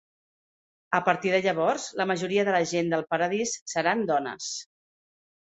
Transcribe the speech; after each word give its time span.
A 0.99 1.01
partir 1.09 1.33
de 1.33 1.41
llavors, 1.47 1.85
la 1.99 2.07
majoria 2.13 2.47
de 2.49 2.57
la 2.57 2.63
gent 2.73 2.91
del 2.95 3.05
Paradís 3.13 3.55
seran 3.75 4.03
dones. 4.15 4.51